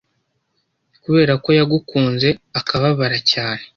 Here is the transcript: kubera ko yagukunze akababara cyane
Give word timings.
kubera 1.03 1.33
ko 1.43 1.49
yagukunze 1.59 2.29
akababara 2.59 3.17
cyane 3.31 3.63